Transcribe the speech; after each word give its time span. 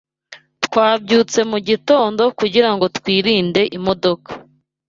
Twabyutse 0.65 1.39
mugitondo 1.51 2.23
kugirango 2.39 2.85
twirinde 2.97 3.61
imodoka. 3.77 4.29